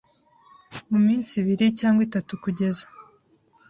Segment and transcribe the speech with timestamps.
[0.89, 2.85] mu minsi ibiri cyangwa itatu kugeza